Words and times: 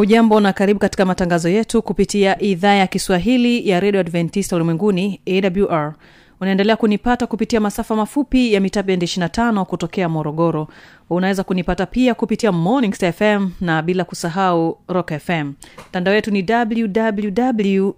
hujambo 0.00 0.40
na 0.40 0.52
karibu 0.52 0.80
katika 0.80 1.04
matangazo 1.04 1.48
yetu 1.48 1.82
kupitia 1.82 2.42
idhaa 2.42 2.74
ya 2.74 2.86
kiswahili 2.86 3.68
ya 3.68 3.80
redio 3.80 4.00
adventista 4.00 4.56
ulimwenguni 4.56 5.20
awr 5.26 5.94
unaendelea 6.40 6.76
kunipata 6.76 7.26
kupitia 7.26 7.60
masafa 7.60 7.96
mafupi 7.96 8.52
ya 8.54 8.60
mita 8.60 8.82
bendi 8.82 9.06
25 9.06 9.64
kutokea 9.64 10.08
morogoro. 10.08 10.68
Unaweza 11.10 11.44
kunipata 11.44 11.86
pia 11.86 12.14
kupitia 12.14 12.52
morning 12.52 12.94
Star 12.94 13.12
fm 13.12 13.50
na 13.60 13.82
bila 13.82 14.04
kusahau 14.04 14.78
rock 14.88 15.12
fm 15.18 15.52
mtandao 15.88 16.14
wetu 16.14 16.30
ni 16.30 16.46
www 16.50 17.90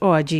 org 0.00 0.32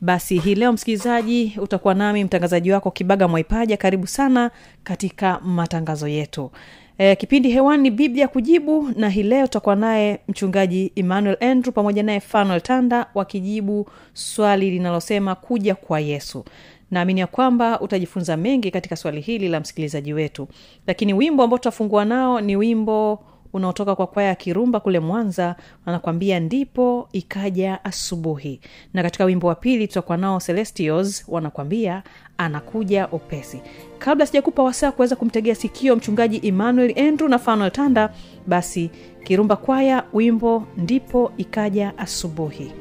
basi 0.00 0.38
hii 0.38 0.54
leo 0.54 0.72
msikilizaji 0.72 1.54
utakuwa 1.62 1.94
nami 1.94 2.24
mtangazaji 2.24 2.72
wako 2.72 2.90
kibaga 2.90 3.28
mwaipaja. 3.28 3.76
Karibu 3.76 4.06
sana 4.06 4.50
katika 4.84 5.40
matangazo 5.40 6.08
yetu 6.08 6.50
e, 6.98 7.16
kipindi 7.16 7.50
hewani 7.50 7.82
ni 7.82 7.90
biblia 7.90 8.28
kujibu 8.28 8.88
na 8.96 9.08
hii 9.08 9.22
leo 9.22 9.46
tutakuwa 9.46 9.76
naye 9.76 10.20
mchungaji 10.28 10.92
emmanuel 10.96 11.36
andrew 11.40 11.72
pamoja 11.72 12.02
naye 12.02 12.20
fanuel 12.20 12.60
tanda 12.60 13.06
wakijibu 13.14 13.88
swali 14.12 14.70
linalosema 14.70 15.34
kuja 15.34 15.74
kwa 15.74 16.00
yesu. 16.00 16.44
Naamini 16.90 17.20
ya 17.20 17.26
kwamba 17.26 17.80
utajifunza 17.80 18.36
mengi 18.36 18.70
katika 18.70 18.96
swali 18.96 19.20
hili 19.20 19.48
la 19.48 19.60
msikilizaji 19.60 20.12
wetu. 20.12 20.48
Lakini 20.86 21.14
wimbo 21.14 21.42
ambao 21.42 21.58
tutafungua 21.58 22.04
nao 22.04 22.40
ni 22.40 22.56
wimbo 22.56 23.20
unaotoka 23.58 23.94
kwa 23.96 24.06
kwaya 24.06 24.28
ya 24.28 24.34
kirumba 24.34 24.80
kule 24.80 25.00
mwanza 25.00 25.56
wanakwambia 25.86 26.40
ndipo 26.40 27.08
ikaja 27.12 27.84
asubuhi. 27.84 28.60
Na 28.94 29.02
katika 29.02 29.24
wimbo 29.24 29.46
wa 29.46 29.54
pili 29.54 29.88
tutakuwa 29.88 30.18
nao 30.18 30.40
celestios 30.40 31.24
wanakwambia 31.28 32.02
anakuja 32.38 33.08
upesi. 33.08 33.60
Kabla 33.98 34.26
sijakupa 34.26 34.62
wasaa 34.62 34.92
kuweza 34.92 35.16
kumtegea 35.16 35.54
sikio 35.54 35.96
mchungaji 35.96 36.40
emmanuel 36.48 36.98
andrew 37.08 37.28
na 37.28 37.38
fanuel 37.38 37.70
tanda 37.70 38.14
basi 38.46 38.90
kirumba 39.24 39.56
kwaya 39.56 40.04
wimbo 40.12 40.64
ndipo 40.76 41.32
ikaja 41.36 41.98
asubuhi 41.98 42.72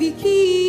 rafiki 0.00 0.59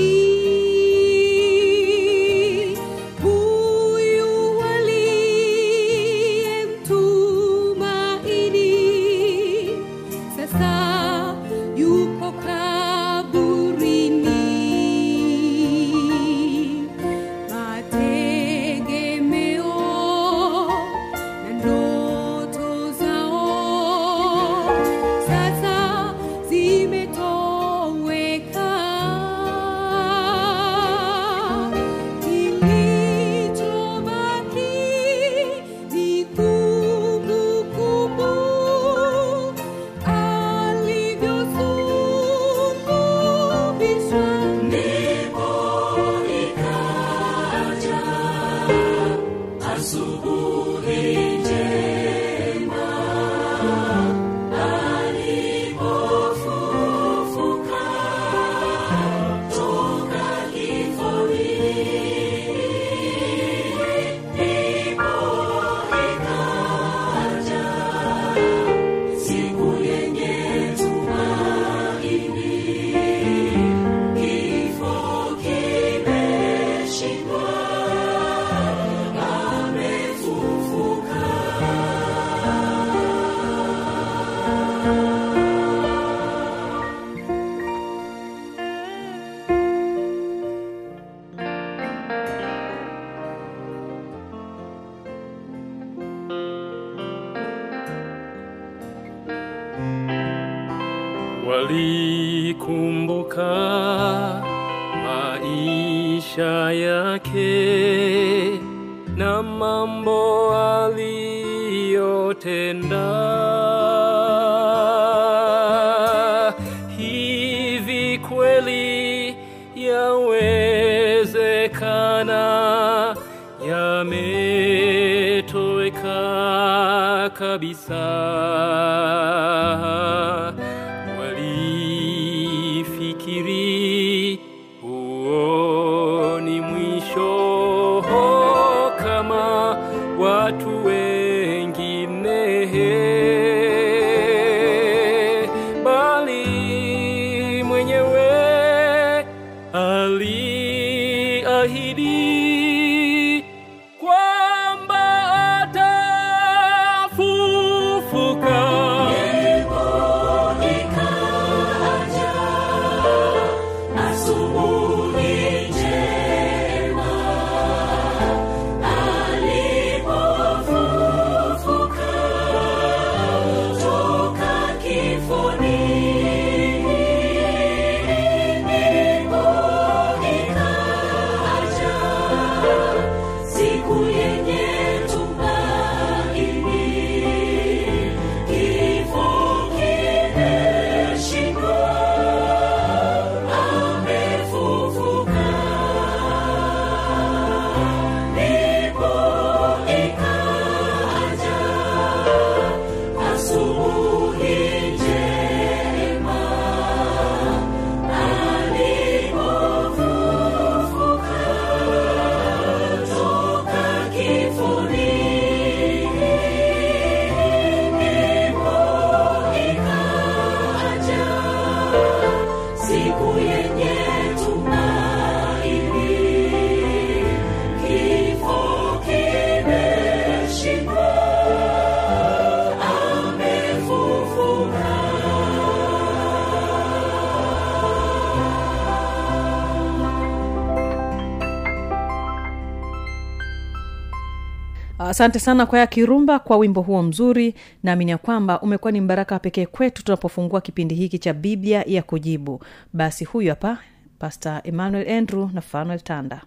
asante 245.12 245.40
sana 245.40 245.66
kwaya 245.66 245.88
kirumba 245.88 246.40
kwa 246.40 246.58
wimbo 246.58 246.82
huo 246.82 247.04
mzuri. 247.04 247.56
Naamini 247.84 248.12
ya 248.12 248.18
kwamba 248.18 248.62
umekuwa 248.62 248.92
ni 248.92 249.02
mbaraka 249.02 249.40
pekee 249.40 249.66
kwetu 249.66 250.04
tunapofungua 250.04 250.62
kipindi 250.62 250.96
hiki 250.96 251.20
cha 251.20 251.34
biblia 251.34 251.84
ya 251.88 252.04
kujibu. 252.04 252.64
Basi 252.94 253.26
huyu 253.26 253.50
hapa 253.50 253.78
pastor 254.20 254.62
emmanuel 254.64 255.10
andrew 255.10 255.50
na 255.54 255.62
fanuel 255.62 256.00
tanda. 256.00 256.42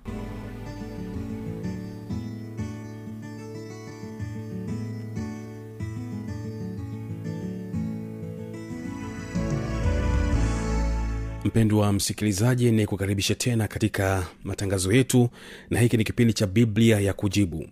Mpendwa 11.45 11.93
msikilizaji 11.93 12.71
ni 12.73 12.87
kukaribisha 12.87 13.35
tena 13.35 13.69
katika 13.69 14.27
matangazo 14.45 14.93
yetu 14.93 15.29
na 15.71 15.81
hiki 15.81 15.97
ni 15.97 16.05
kipindi 16.05 16.33
cha 16.33 16.47
biblia 16.47 17.01
ya 17.01 17.13
kujibu 17.13 17.67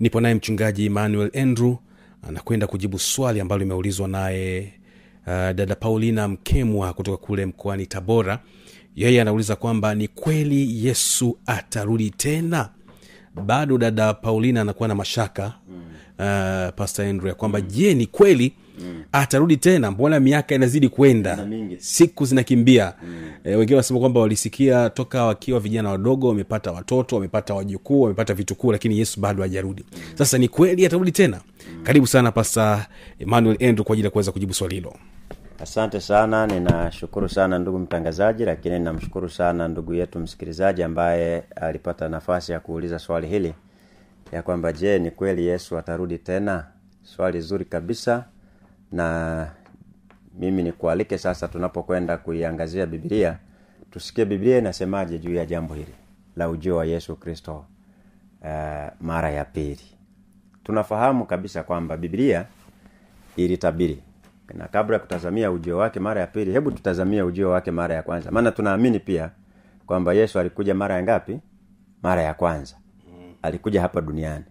nipo 0.00 0.20
naye 0.20 0.34
mchungaji 0.34 0.86
emmanuel 0.86 1.30
andrew 1.40 1.74
anakwenda 2.28 2.66
kujibu 2.66 2.98
swali 2.98 3.40
ambalo 3.40 3.58
limeulizwa 3.58 4.08
naye 4.08 4.72
uh, 5.26 5.32
dada 5.32 5.74
paulina 5.74 6.28
mkemwa 6.28 6.92
kutoka 6.92 7.16
kule 7.26 7.46
mkoani 7.46 7.86
tabora. 7.86 8.38
Yeye 8.96 9.20
anauliza 9.20 9.56
kwamba 9.56 9.94
ni 9.94 10.08
kweli 10.08 10.86
yesu 10.86 11.38
atarudi 11.46 12.10
tena? 12.10 12.68
Bado 13.46 13.78
dada 13.78 14.14
paulina 14.14 14.60
anakuwa 14.60 14.88
na 14.88 14.94
mashaka 14.94 15.46
uh, 16.18 16.74
pastor 16.76 17.04
andrew 17.06 17.28
ya 17.28 17.34
kwamba 17.34 17.60
je 17.60 17.94
ni 17.94 18.06
kweli 18.06 18.52
atarudi 19.12 19.56
tena 19.56 19.90
mbona 19.90 20.20
miaka 20.20 20.54
inazidi 20.54 20.88
kwenda 20.88 21.48
siku 21.78 22.24
zinakimbia. 22.24 22.92
Mm. 23.02 23.30
e, 23.44 23.54
wengine 23.54 23.76
wanasema 23.76 24.00
kwamba 24.00 24.20
walisikia 24.20 24.90
toka 24.90 25.24
wakiwa 25.24 25.60
vijana 25.60 25.90
wadogo 25.90 26.28
wamepata 26.28 26.72
watoto 26.72 27.16
wamepata 27.16 27.54
wajukuu 27.54 28.02
wamepata 28.02 28.34
vitukuu 28.34 28.72
lakini 28.72 28.98
yesu 28.98 29.20
bado 29.20 29.42
hajarudi. 29.42 29.84
Mm. 29.92 29.98
sasa 30.14 30.38
ni 30.38 30.48
kweli 30.48 30.86
atarudi 30.86 31.12
tena? 31.12 31.40
Mm. 31.76 31.82
karibu 31.84 32.06
sana 32.06 32.32
pasa 32.32 32.86
emmanuel 33.18 33.56
andrew 33.68 33.84
kwa 33.84 33.92
ajili 33.92 34.06
ya 34.06 34.10
kuweza 34.10 34.32
kujibu 34.32 34.54
swali 34.54 34.74
hilo. 34.74 34.94
Asante 35.62 36.00
sana 36.00 36.46
ninashukuru 36.46 37.28
sana 37.28 37.58
ndugu 37.58 37.78
mtangazaji 37.78 38.44
lakini 38.44 38.78
namshukuru 38.78 39.30
sana 39.30 39.68
ndugu 39.68 39.94
yetu 39.94 40.18
msikilizaji 40.18 40.82
ambaye 40.82 41.42
alipata 41.56 42.08
nafasi 42.08 42.52
ya 42.52 42.60
kuuliza 42.60 42.98
swali 42.98 43.26
hili 43.26 43.54
ya 44.32 44.42
kwamba 44.42 44.72
je 44.72 44.98
ni 44.98 45.10
kweli 45.10 45.46
yesu 45.46 45.78
atarudi 45.78 46.18
tena? 46.18 46.64
Swali 47.02 47.40
zuri 47.40 47.64
kabisa 47.64 48.24
na 48.92 49.48
mimi 50.38 50.62
nikualike 50.62 51.18
sasa 51.18 51.48
tunapokwenda 51.48 52.16
kuiangazia 52.16 52.86
bibilia 52.86 53.38
tusikie 53.90 54.24
bibilia 54.24 54.58
inasemaje 54.58 55.18
juu 55.18 55.34
ya 55.34 55.46
jambo 55.46 55.74
hili 55.74 55.94
la 56.36 56.48
ujio 56.48 56.76
wa 56.76 56.84
yesu 56.86 57.16
kristo 57.16 57.64
uh, 58.42 58.46
mara 59.00 59.30
ya 59.30 59.44
pili. 59.44 59.80
Tunafahamu 60.64 61.26
kabisa 61.26 61.62
kwamba 61.62 61.96
bibilia 61.96 62.46
ilitabiri. 63.36 64.02
Na 64.54 64.68
kabla 64.68 64.96
ya 64.96 65.00
kutazamia 65.00 65.50
ujio 65.50 65.78
wake 65.78 66.00
mara 66.00 66.20
ya 66.20 66.26
pili 66.26 66.52
hebu 66.52 66.70
tutazamia 66.70 67.24
ujio 67.24 67.50
wake 67.50 67.70
mara 67.70 67.94
ya 67.94 68.02
kwanza. 68.02 68.30
Maana 68.30 68.50
tunaamini 68.52 68.98
pia 68.98 69.30
kwamba 69.86 70.12
yesu 70.12 70.38
alikuja 70.38 70.74
mara 70.74 70.94
ya 70.94 71.02
ngapi? 71.02 71.40
Mara 72.02 72.22
ya 72.22 72.34
kwanza. 72.34 72.76
Alikuja 73.42 73.80
hapa 73.80 74.00
duniani. 74.00 74.44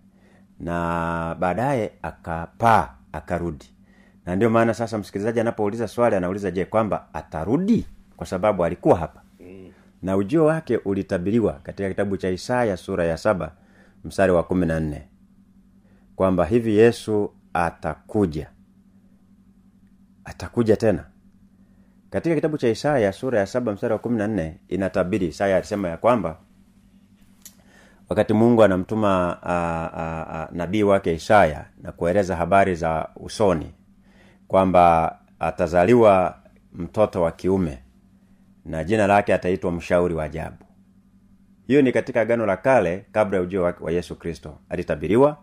Na 0.60 1.36
baadaye 1.40 1.92
akapaa 2.01 2.90
akarudi 3.12 3.66
na 4.27 4.35
ndio 4.35 4.50
maana 4.50 4.74
sasa 4.74 4.97
msikilizaji 4.97 5.39
anapouliza 5.39 5.88
swali 5.88 6.15
anauliza 6.15 6.51
je 6.51 6.65
kwamba 6.65 7.07
atarudi? 7.13 7.85
Kwa 8.18 8.27
sababu 8.27 8.65
alikuwa 8.65 8.97
hapa. 8.97 9.21
Na 10.01 10.18
ujio 10.18 10.45
wake 10.45 10.77
ulitabiriwa 10.77 11.53
katika 11.53 11.89
kitabu 11.89 12.18
cha 12.18 12.29
isaya 12.29 12.77
sura 12.77 13.06
ya 13.06 13.18
saba 13.18 13.51
mstari 14.03 14.31
wa 14.31 14.44
kumi 14.44 14.65
na 14.65 14.79
nne 14.79 15.07
kwamba 16.15 16.45
hivi 16.45 16.77
yesu 16.77 17.31
atakuja. 17.53 18.50
Atakuja 20.25 20.77
tena. 20.77 21.06
Katika 22.09 22.35
kitabu 22.35 22.57
cha 22.57 22.69
isaya 22.69 23.11
sura 23.13 23.40
ya 23.40 23.45
saba 23.45 23.73
mstari 23.73 23.94
wa 23.94 23.99
kumi 23.99 24.18
na 24.18 24.28
nne 24.28 24.59
inatabiri 24.68 25.28
isaya 25.28 25.57
alisema 25.57 25.90
ya 25.90 25.97
kwamba 25.97 26.37
wakati 28.09 28.33
mungu 28.33 28.63
anamtuma 28.63 29.37
nabii 30.52 30.83
wake 30.83 31.13
isaya 31.13 31.66
na 31.81 31.92
kueleza 31.92 32.35
habari 32.35 32.75
za 32.75 33.09
usoni 33.16 33.71
kwamba 34.47 35.18
atazaliwa 35.39 36.37
mtoto 36.73 37.21
wa 37.21 37.31
kiume 37.31 37.77
na 38.66 38.83
jina 38.83 39.07
lake 39.07 39.33
ataitwa 39.33 39.71
mshauri 39.71 40.13
wa 40.13 40.23
ajabu. 40.23 40.57
Hiyo 41.68 41.81
ni 41.81 41.92
katika 41.92 42.21
agano 42.21 42.45
la 42.45 42.57
kale 42.57 43.06
kabla 43.11 43.37
ya 43.37 43.44
ujio 43.44 43.63
wa, 43.81 43.92
yesu 43.92 44.16
kristo. 44.16 44.57
Alitabiriwa 44.69 45.37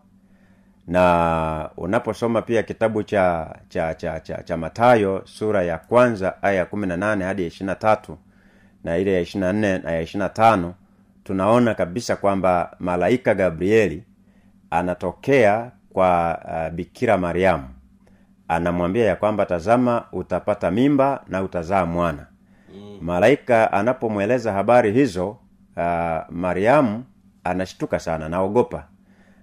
na 0.87 1.71
unaposoma 1.77 2.43
pia 2.43 2.63
kitabu 2.63 3.03
cha 3.03 3.57
cha 3.69 3.95
cha 3.95 4.21
cha, 4.21 4.43
cha 4.43 4.57
matayo 4.57 5.23
sura 5.25 5.63
ya 5.63 5.79
kwanza 5.79 6.43
aya 6.43 6.55
ya 6.59 6.67
kumi 6.67 6.87
na 6.87 6.97
nane 6.97 7.25
hadi 7.25 7.43
ya 7.43 7.49
ishiri 7.49 7.67
na 7.67 7.75
tatu 7.75 8.19
na 8.85 8.97
ile 8.99 9.13
ya 9.15 9.21
ishiri 9.21 9.41
na 9.41 9.53
nne 9.53 9.79
na 9.79 9.91
ya 9.93 10.01
ishiri 10.01 10.19
na 10.19 10.29
tano 10.29 10.75
tunaona 11.25 11.75
kabisa 11.75 12.17
kwamba 12.17 12.77
malaika 12.79 13.35
gabrieli 13.35 14.05
anatokea 14.71 15.71
kwa 15.93 16.41
uh, 16.45 16.75
bikira 16.75 17.19
mariamu 17.19 17.69
anamwambia 18.57 19.05
ya 19.05 19.17
kwamba 19.17 19.47
tazama 19.47 20.05
utapata 20.13 20.71
mimba 20.71 21.25
na 21.29 21.43
utazaa 21.43 21.87
mwana. 21.87 22.27
Mm. 22.75 22.99
malaika 23.01 23.73
anapomweleza 23.73 24.53
habari 24.53 24.93
hizo 24.93 25.29
uh, 25.77 26.31
mariamu 26.31 27.05
anashtuka 27.45 27.99
sana 27.99 28.29
naogopa. 28.29 28.89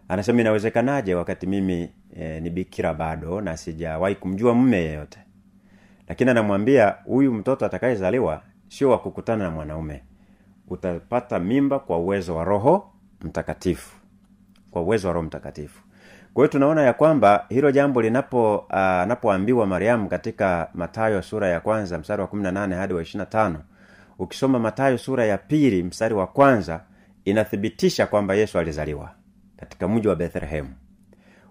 Anasema 0.07 0.41
inawezekanaje 0.41 1.15
wakati 1.15 1.47
mimi 1.47 1.89
e, 2.15 2.39
ni 2.39 2.49
bikira 2.49 2.93
bado 2.93 3.41
na 3.41 3.57
sijawahi 3.57 4.15
kumjua 4.15 4.53
mme 4.55 4.77
yeyote? 4.77 5.19
Lakini 6.07 6.29
anamwambia 6.31 6.95
huyu 7.05 7.33
mtoto 7.33 7.65
atakayezaliwa 7.65 8.41
sio 8.67 8.89
wa 8.89 8.97
kukutana 8.99 9.43
na 9.43 9.51
mwanaume. 9.51 10.03
Utapata 10.67 11.39
mimba 11.39 11.79
kwa 11.79 11.97
uwezo 11.97 12.35
wa 12.35 12.43
roho 12.43 12.93
mtakatifu. 13.21 13.95
Kwa 14.71 14.81
uwezo 14.81 15.07
wa 15.07 15.13
roho 15.13 15.25
mtakatifu 15.27 15.83
kwa 16.33 16.43
hiyo 16.43 16.47
tunaona 16.51 16.81
ya 16.81 16.93
kwamba 16.93 17.45
hilo 17.49 17.71
jambo 17.71 18.01
linapo 18.01 18.57
uh, 18.57 19.65
mariamu 19.67 20.09
katika 20.09 20.69
matayo 20.73 21.21
sura 21.21 21.47
ya 21.47 21.59
kwanza 21.59 21.97
mstari 21.97 22.21
wa 22.21 22.27
18 22.27 22.75
hadi 22.75 22.93
wa 22.93 23.01
25 23.01 23.55
ukisoma 24.19 24.59
matayo 24.59 24.97
sura 24.97 25.25
ya 25.25 25.37
pili 25.37 25.83
mstari 25.83 26.13
wa 26.13 26.27
kwanza 26.27 26.83
inathibitisha 27.25 28.07
kwamba 28.07 28.35
yesu 28.35 28.59
alizaliwa 28.59 29.11
katika 29.57 29.87
mji 29.87 30.07
wa 30.07 30.15
bethlehemu. 30.15 30.69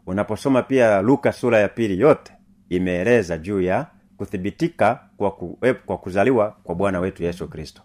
Unaposoma 0.07 0.63
pia 0.63 1.03
luka 1.03 1.33
sura 1.33 1.59
ya 1.59 1.69
pili 1.69 2.01
yote 2.01 2.33
imeeleza 2.69 3.39
juu 3.39 3.61
ya 3.61 3.87
kuthibitika 4.17 5.01
kwa, 5.17 5.31
ku, 5.31 5.59
eh, 5.63 5.77
kwa 5.87 5.99
kuzaliwa 5.99 6.57
kwa 6.65 6.75
bwana 6.75 7.01
wetu 7.01 7.23
yesu 7.25 7.49
kristo. 7.49 7.83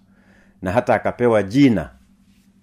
Na 0.62 0.72
hata 0.72 0.94
akapewa 0.96 1.44
jina 1.44 1.90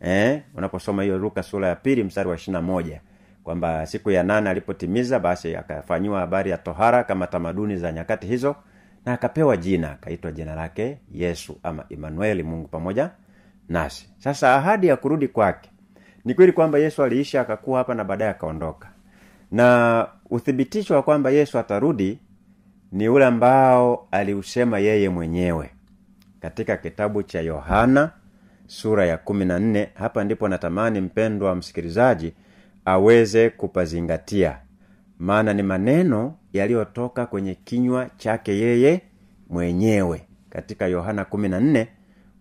eh, 0.00 0.42
unaposoma 0.54 1.02
hiyo 1.02 1.18
luka 1.18 1.42
sura 1.42 1.68
ya 1.68 1.76
pili 1.76 2.04
mstari 2.04 2.28
wa 2.28 2.34
ishirina 2.34 2.62
moja 2.62 3.00
kwamba 3.44 3.86
siku 3.86 4.10
ya 4.10 4.22
nane 4.22 4.50
alipotimiza 4.50 5.18
basi 5.20 5.56
akafanyiwa 5.56 6.20
habari 6.20 6.50
ya 6.50 6.58
tohara 6.58 7.04
kama 7.04 7.26
tamaduni 7.26 7.76
za 7.76 7.92
nyakati 7.92 8.26
hizo 8.26 8.56
na 9.06 9.12
akapewa 9.12 9.56
jina 9.56 9.90
akaitwa 9.92 10.32
jina 10.32 10.54
lake 10.54 10.98
yesu 11.12 11.58
ama 11.62 11.84
emanueli 11.90 12.42
mungu 12.42 12.68
pamoja 12.68 13.10
nasi. 13.68 14.08
Sasa 14.18 14.54
ahadi 14.54 14.86
ya 14.86 14.96
kurudi 14.96 15.28
kwake 15.28 15.70
ni 16.24 16.34
kweli 16.34 16.52
kwamba 16.52 16.78
yesu 16.78 17.02
aliisha 17.02 17.40
akakuwa 17.40 17.78
hapa 17.78 17.94
na 17.94 18.04
baadaye 18.04 18.30
akaondoka. 18.30 18.88
Na 19.50 20.06
uthibitisho 20.30 20.94
wa 20.94 21.02
kwamba 21.02 21.30
yesu 21.30 21.58
atarudi 21.58 22.18
ni 22.92 23.08
ule 23.08 23.24
ambao 23.24 24.08
aliusema 24.10 24.78
yeye 24.78 25.08
mwenyewe 25.08 25.70
katika 26.40 26.76
kitabu 26.76 27.22
cha 27.22 27.40
yohana 27.40 28.10
sura 28.66 29.06
ya 29.06 29.16
kumi 29.18 29.44
na 29.44 29.58
nne. 29.58 29.88
Hapa 29.94 30.24
ndipo 30.24 30.48
natamani 30.48 31.00
mpendwa 31.00 31.54
msikilizaji 31.54 32.32
aweze 32.84 33.50
kupazingatia. 33.50 34.58
Maana 35.18 35.54
ni 35.54 35.62
maneno 35.62 36.34
yaliyotoka 36.52 37.26
kwenye 37.26 37.54
kinywa 37.54 38.10
chake 38.16 38.52
yeye 38.58 39.02
mwenyewe. 39.48 40.26
Katika 40.50 40.86
yohana 40.86 41.24
kumi 41.24 41.48
na 41.48 41.60
nne 41.60 41.88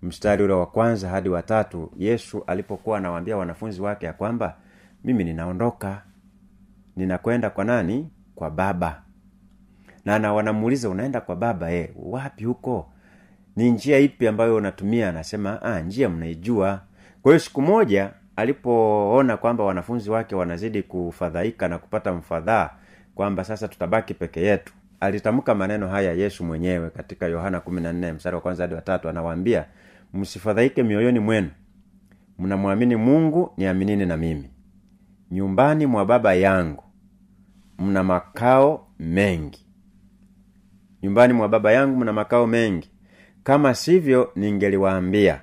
mstari 0.02 0.44
ule 0.44 0.54
wa 0.54 0.66
kwanza 0.66 1.10
hadi 1.10 1.30
watatu 1.30 1.92
yesu 1.98 2.44
alipokuwa 2.48 2.98
anawaambia 2.98 3.38
wanafunzi 3.38 3.82
wake 3.82 4.06
ya 4.06 4.14
kwamba 4.14 4.58
mimi 5.04 5.24
ninaondoka. 5.24 6.02
Ninakwenda 6.96 7.50
kwa 7.50 7.66
nani? 7.66 8.10
Kwa 8.36 8.50
baba. 8.52 9.02
Na 10.06 10.20
na 10.20 10.34
wanamuuliza 10.34 10.90
unaenda 10.90 11.22
kwa 11.22 11.36
baba 11.36 11.72
e, 11.74 11.94
wapi 11.96 12.44
huko? 12.44 12.92
Ni 13.56 13.72
njia 13.72 13.98
ipi 14.00 14.28
ambayo 14.28 14.56
unatumia? 14.56 15.10
Anasema 15.10 15.62
ah, 15.62 15.80
njia 15.82 16.10
mnaijua. 16.10 16.82
Kwa 17.22 17.32
hiyo 17.32 17.40
siku 17.40 17.62
moja 17.62 18.14
alipoona 18.36 19.38
kwamba 19.38 19.64
wanafunzi 19.64 20.10
wake 20.10 20.36
wanazidi 20.36 20.84
kufadhaika 20.84 21.68
na 21.68 21.78
kupata 21.78 22.14
mfadhaa 22.14 22.70
kwamba 23.16 23.44
sasa 23.44 23.68
tutabaki 23.68 24.14
peke 24.14 24.42
yetu 24.42 24.74
alitamka 25.00 25.56
maneno 25.56 25.88
haya 25.88 26.14
yesu 26.14 26.44
mwenyewe 26.44 26.90
katika 26.90 27.26
yohana 27.28 27.60
14 27.60 28.14
mstari 28.14 28.36
wa 28.36 28.42
kwanza 28.42 28.64
hadi 28.64 28.76
watatu 28.76 29.10
anawaambia 29.10 29.66
msifadhaike 30.14 30.84
mioyoni 30.84 31.20
mwenu. 31.20 31.50
Mnamwamini 32.40 32.96
mungu 32.96 33.54
niaminini 33.58 34.06
na 34.06 34.18
mimi. 34.18 34.50
Nyumbani 35.32 35.86
mwa 35.86 36.06
baba 36.06 36.34
yangu 36.34 36.84
mna 37.80 38.04
makao 38.04 38.88
mengi. 39.00 39.66
Nyumbani 41.04 41.34
mwa 41.34 41.48
baba 41.50 41.72
yangu 41.72 41.98
mna 42.00 42.14
makao 42.14 42.48
mengi. 42.48 42.92
Kama 43.44 43.74
sivyo 43.76 44.32
ningeliwaambia 44.36 45.42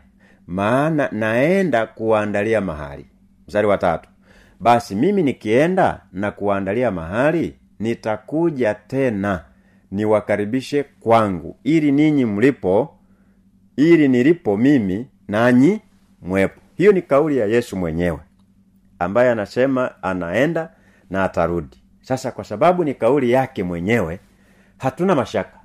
maana 0.49 1.09
naenda 1.13 1.87
kuwaandalia 1.87 2.61
mahali. 2.61 3.07
Mstari 3.49 3.67
wa 3.67 3.79
tatu. 3.79 4.09
Basi 4.61 4.95
mimi 4.95 5.23
nikienda 5.23 6.01
na 6.13 6.31
kuwaandalia 6.31 6.91
mahali 6.91 7.55
nitakuja 7.79 8.75
tena 8.75 9.45
niwakaribishe 9.91 10.83
kwangu 11.01 11.57
ili 11.65 11.93
ninyi 11.93 12.25
mlipo 12.25 12.99
ili 13.77 14.09
nilipo 14.09 14.57
mimi 14.57 15.07
nanyi 15.29 15.81
mwepo. 16.23 16.61
Hiyo 16.77 16.93
ni 16.93 17.03
kauli 17.03 17.37
ya 17.39 17.47
yesu 17.47 17.77
mwenyewe 17.77 18.19
ambaye 18.99 19.31
anasema 19.31 20.03
anaenda 20.03 20.71
na 21.11 21.25
atarudi. 21.25 21.83
Sasa 22.03 22.31
kwa 22.31 22.45
sababu 22.45 22.85
ni 22.85 22.95
kauli 22.95 23.31
yake 23.31 23.63
mwenyewe 23.63 24.21
hatuna 24.79 25.15
mashaka. 25.15 25.59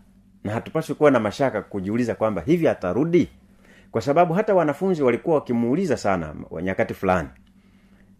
Na 0.43 0.51
hatupaswi 0.53 0.95
kuwa 0.95 1.11
na 1.11 1.19
mashaka 1.19 1.61
kujiuliza 1.61 2.15
kwamba 2.15 2.41
hivi 2.41 2.67
atarudi 2.67 3.29
kwa 3.93 4.01
sababu 4.01 4.33
hata 4.33 4.53
wanafunzi 4.55 5.03
walikuwa 5.03 5.35
wakimuuliza 5.35 5.97
sana 5.97 6.35
nyakati 6.61 6.93
fulani. 6.93 7.29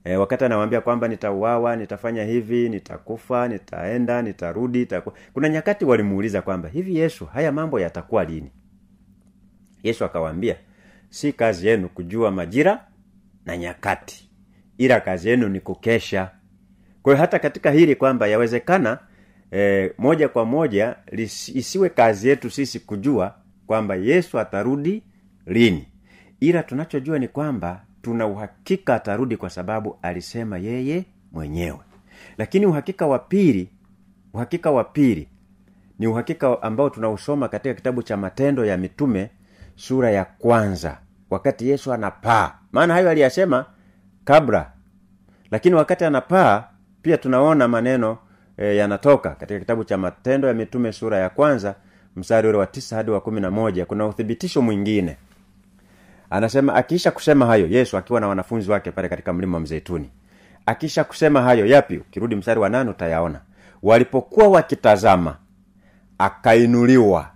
E, 0.03 0.15
wakati 0.15 0.45
anawaambia 0.45 0.81
kwamba 0.81 1.07
nitauawa 1.07 1.75
nitafanya 1.75 2.23
hivi 2.23 2.69
nitakufa 2.69 3.47
nitaenda 3.47 4.21
nitarudi 4.21 4.79
nitaku... 4.79 5.13
kuna 5.33 5.49
nyakati 5.49 5.85
walimuuliza 5.85 6.41
kwamba 6.41 6.69
hivi 6.69 6.97
yesu 6.97 7.25
haya 7.25 7.51
mambo 7.51 7.79
yatakuwa 7.79 8.23
lini? 8.25 8.51
Yesu 9.83 10.05
akawaambia 10.05 10.55
si 11.09 11.33
kazi 11.33 11.67
yenu 11.67 11.89
kujua 11.89 12.31
majira 12.31 12.87
na 13.45 13.57
nyakati 13.57 14.29
ila 14.77 14.99
kazi 14.99 15.29
yenu 15.29 15.49
ni 15.49 15.59
kukesha. 15.59 16.31
Kwa 17.01 17.15
hata 17.15 17.39
katika 17.39 17.71
hili 17.71 17.95
kwamba 17.95 18.27
yawezekana 18.27 18.99
e, 19.51 19.91
moja 19.97 20.29
kwa 20.29 20.45
moja 20.45 20.95
lis, 21.11 21.49
isiwe 21.49 21.89
kazi 21.89 22.29
yetu 22.29 22.49
sisi 22.49 22.79
kujua 22.79 23.35
kwamba 23.67 23.95
yesu 23.95 24.39
atarudi 24.39 25.03
lini. 25.45 25.87
Ila 26.39 26.63
tunachojua 26.63 27.19
ni 27.19 27.27
kwamba 27.27 27.81
tuna 28.01 28.27
uhakika 28.27 28.95
atarudi 28.95 29.37
kwa 29.37 29.49
sababu 29.49 29.97
alisema 30.01 30.57
yeye 30.57 31.05
mwenyewe. 31.31 31.79
Lakini 32.37 32.65
uhakika 32.65 33.07
wa 33.07 33.19
pili 33.19 33.69
uhakika 34.33 34.71
wa 34.71 34.83
pili 34.83 35.27
ni 35.99 36.07
uhakika 36.07 36.61
ambao 36.61 36.89
tunausoma 36.89 37.47
katika 37.47 37.75
kitabu 37.75 38.03
cha 38.03 38.17
matendo 38.17 38.65
ya 38.65 38.77
mitume 38.77 39.29
sura 39.75 40.11
ya 40.11 40.25
kwanza 40.25 40.97
wakati 41.29 41.69
yesu 41.69 41.93
anapaa. 41.93 42.51
Maana 42.71 42.93
hayo 42.93 43.09
aliyasema 43.09 43.65
kabla. 44.25 44.71
Lakini 45.51 45.75
wakati 45.75 46.05
anapaa 46.05 46.63
pia 47.01 47.17
tunaona 47.17 47.67
maneno 47.67 48.17
e, 48.57 48.75
yanatoka 48.75 49.29
katika 49.29 49.59
kitabu 49.59 49.83
cha 49.83 49.97
matendo 49.97 50.47
ya 50.47 50.53
mitume 50.53 50.91
sura 50.91 51.17
ya 51.17 51.29
kwanza 51.29 51.75
mstari 52.15 52.47
ule 52.47 52.57
wa 52.57 52.67
tisa 52.67 52.95
hadi 52.95 53.11
wa 53.11 53.21
kumi 53.21 53.41
na 53.41 53.51
moja. 53.51 53.85
Kuna 53.85 54.07
uthibitisho 54.07 54.61
mwingine 54.61 55.17
anasema 56.33 56.75
akiisha 56.75 57.11
kusema 57.11 57.45
hayo 57.45 57.67
yesu 57.67 57.97
akiwa 57.97 58.19
na 58.19 58.27
wanafunzi 58.27 58.71
wake 58.71 58.91
pale 58.91 59.09
katika 59.09 59.33
mlima 59.33 59.57
wa 59.57 59.61
mzeituni. 59.61 60.09
Akiisha 60.65 61.03
kusema 61.03 61.41
hayo 61.41 61.65
yapi? 61.65 61.97
Ukirudi 61.97 62.35
mstari 62.35 62.59
wa 62.59 62.69
nane 62.69 62.89
utayaona. 62.89 63.41
Walipokuwa 63.83 64.47
wakitazama 64.47 65.37
akainuliwa. 66.17 67.29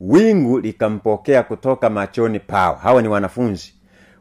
Wingu 0.00 0.58
likampokea 0.58 1.42
kutoka 1.42 1.90
machoni 1.90 2.40
pao. 2.40 2.74
Hawa 2.74 3.02
ni 3.02 3.08
wanafunzi. 3.08 3.74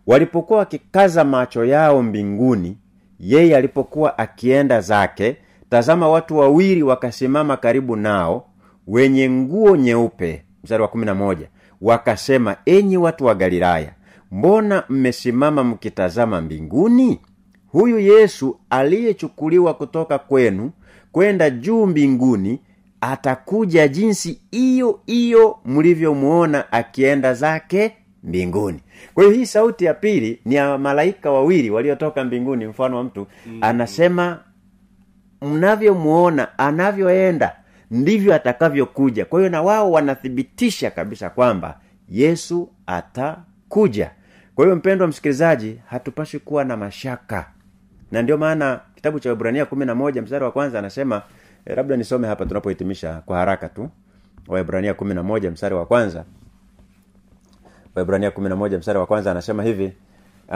Walipokuwa 0.08 0.60
wakikaza 0.60 1.24
macho 1.24 1.66
yao 1.66 2.04
mbinguni 2.04 2.78
yeye 3.20 3.58
alipokuwa 3.58 4.18
akienda 4.18 4.82
zake 4.82 5.38
tazama 5.70 6.10
watu 6.10 6.38
wawili 6.38 6.84
wakasimama 6.84 7.58
karibu 7.58 7.96
nao 7.96 8.50
wenye 8.88 9.30
nguo 9.30 9.76
nyeupe. 9.76 10.44
Mstari 10.64 10.84
wa 10.84 10.90
wakasema 11.82 12.56
enyi 12.66 12.98
watu 12.98 13.26
wa 13.26 13.36
galilaya 13.36 13.94
mbona 14.32 14.84
mmesimama 14.90 15.64
mkitazama 15.64 16.42
mbinguni? 16.42 17.20
Huyu 17.68 18.00
yesu 18.00 18.60
aliyechukuliwa 18.70 19.74
kutoka 19.74 20.20
kwenu 20.20 20.72
kwenda 21.12 21.50
juu 21.50 21.86
mbinguni 21.86 22.60
atakuja 23.02 23.88
jinsi 23.88 24.42
hiyo 24.52 25.00
hiyo 25.06 25.58
mlivyomuona 25.66 26.72
akienda 26.72 27.34
zake 27.34 27.94
mbinguni. 28.24 28.80
Kwa 29.14 29.24
hiyo 29.24 29.36
hii 29.36 29.46
sauti 29.46 29.86
ya 29.86 29.94
pili 29.94 30.40
ni 30.46 30.56
ya 30.56 30.78
malaika 30.78 31.32
wawili 31.32 31.70
waliotoka 31.70 32.24
mbinguni 32.24 32.66
mfano 32.68 32.98
wa 32.98 33.04
mtu 33.04 33.28
mm. 33.46 33.58
anasema 33.62 34.40
mnavyomwona 35.42 36.58
anavyoenda 36.60 37.56
ndivyo 37.92 38.34
atakavyokuja. 38.36 39.26
Kwa 39.26 39.40
hiyo 39.40 39.50
na 39.50 39.62
wao 39.62 39.92
wanathibitisha 39.92 40.92
kabisa 40.92 41.30
kwamba 41.30 41.80
yesu 42.10 42.70
atakuja 43.68 44.12
kwa 44.56 44.66
hiyo 44.66 44.76
mpendwa 44.76 45.08
msikilizaji 45.08 45.82
hatupashi 45.90 46.40
kuwa 46.40 46.64
na 46.64 46.78
mashaka. 46.78 47.46
Na 48.12 48.22
ndio 48.22 48.38
maana 48.38 48.80
kitabu 48.96 49.20
cha 49.20 49.32
ibrania 49.32 49.66
kumi 49.66 49.86
na 49.86 49.96
moja 49.96 50.22
mstari 50.22 50.44
wa 50.46 50.52
kwanza 50.52 50.80
anasema 50.80 51.22
eh, 51.66 51.78
labda 51.78 51.98
nisome 51.98 52.28
hapa 52.28 52.46
tunapohitimisha 52.46 53.22
kwa 53.26 53.38
haraka 53.38 53.70
tu. 53.70 53.90
Waibrania 54.48 54.94
kumi 54.94 55.14
na 55.14 55.24
moja 55.24 55.52
mstari 55.52 55.76
wa 55.76 55.86
kwanza. 55.86 56.26
Waibrania 57.96 58.32
kumi 58.32 58.50
na 58.50 58.56
moja 58.56 58.78
mstari 58.78 59.00
wa 59.00 59.06
kwanza 59.06 59.32
anasema 59.32 59.64
hivi 59.64 59.86
uh, 60.48 60.54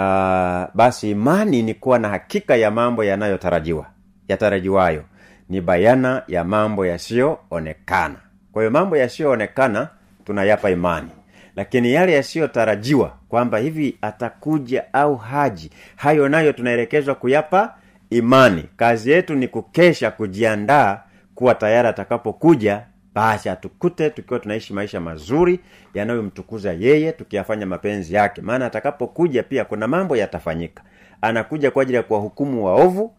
basi 0.73 1.11
imani 1.11 1.61
ni 1.63 1.73
kuwa 1.73 1.99
na 1.99 2.09
hakika 2.09 2.55
ya 2.55 2.71
mambo 2.71 3.03
yanayotarajiwa 3.03 3.85
yatarajiwayo. 4.27 5.03
Ni 5.49 5.61
bayana 5.61 6.23
ya 6.27 6.43
mambo 6.43 6.85
yasiyoonekana. 6.85 8.15
Kwa 8.51 8.61
hiyo 8.61 8.71
mambo 8.71 8.97
yasiyoonekana 8.97 9.87
tunayapa 10.25 10.69
imani 10.69 11.09
lakini 11.55 11.93
yale 11.93 12.13
yasiyotarajiwa 12.13 13.17
kwamba 13.29 13.57
hivi 13.57 13.97
atakuja 14.01 14.93
au 14.93 15.15
haji 15.15 15.71
hayo 15.95 16.29
nayo 16.29 16.53
tunaelekezwa 16.53 17.15
kuyapa 17.15 17.75
imani. 18.09 18.63
Kazi 18.75 19.11
yetu 19.11 19.35
ni 19.35 19.47
kukesha 19.47 20.11
kujiandaa 20.11 21.01
kuwa 21.35 21.55
tayari 21.55 21.87
atakapokuja 21.87 22.85
basi 23.15 23.49
atukute 23.49 24.09
tukiwa 24.09 24.39
tunaishi 24.39 24.73
maisha 24.73 24.99
mazuri 24.99 25.59
yanayomtukuza 25.93 26.73
yeye 26.73 27.11
tukiyafanya 27.11 27.65
mapenzi 27.65 28.13
yake. 28.15 28.41
Maana 28.41 28.65
atakapokuja 28.65 29.43
pia 29.43 29.65
kuna 29.65 29.87
mambo 29.87 30.17
yatafanyika. 30.17 30.83
Anakuja 31.21 31.71
kwa 31.71 31.81
ajili 31.81 31.95
ya 31.97 32.03
kuwahukumu 32.03 32.65
waovu 32.65 33.15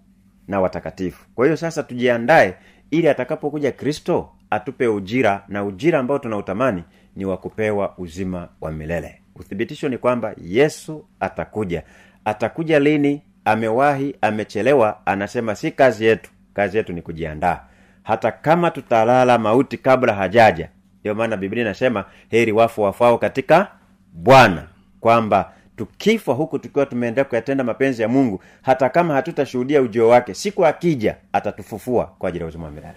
na 0.49 0.61
watakatifu. 0.61 1.27
Kwa 1.35 1.45
hiyo 1.47 1.57
sasa 1.57 1.83
tujiandae 1.83 2.55
ili 2.91 3.09
atakapokuja 3.09 3.73
kristo 3.73 4.29
atupe 4.51 4.87
ujira 4.87 5.45
na 5.49 5.65
ujira 5.65 5.99
ambao 5.99 6.19
tunautamani 6.19 6.83
ni 7.17 7.25
wa 7.25 7.37
kupewa 7.37 7.95
uzima 7.99 8.49
wa 8.61 8.73
milele. 8.73 9.23
Uthibitisho 9.37 9.89
ni 9.89 9.99
kwamba 9.99 10.35
yesu 10.45 11.05
atakuja. 11.21 11.83
Atakuja 12.25 12.79
lini? 12.81 13.23
Amewahi 13.45 14.15
amechelewa 14.21 15.07
anasema 15.07 15.55
si 15.55 15.71
kazi 15.71 16.05
yetu. 16.05 16.31
Kazi 16.55 16.77
yetu 16.77 16.93
ni 16.93 17.03
kujiandaa. 17.03 17.61
Hata 18.03 18.33
kama 18.33 18.71
tutalala 18.71 19.39
mauti 19.39 19.79
kabla 19.79 20.15
hajaja. 20.15 20.69
Ndio 21.01 21.15
maana 21.15 21.37
biblia 21.37 21.63
inasema 21.63 22.05
heri 22.31 22.53
wafu 22.53 22.83
wafao 22.83 23.19
katika 23.19 23.69
bwana. 24.13 24.69
Kwamba 25.01 25.53
tukifa 25.77 26.33
huku 26.33 26.59
tukiwa 26.59 26.87
tumeendelea 26.87 27.25
kuyatenda 27.25 27.65
mapenzi 27.65 28.03
ya 28.03 28.09
mungu 28.09 28.43
hata 28.63 28.89
kama 28.89 29.15
hatutashuhudia 29.15 29.83
ujio 29.83 30.09
wake 30.09 30.35
siku 30.35 30.67
akija 30.67 31.17
atatufufua 31.33 32.07
kwa 32.19 32.29
ajili 32.29 32.43
ya 32.43 32.49
uzima 32.49 32.65
wa 32.65 32.71
milele 32.71 32.95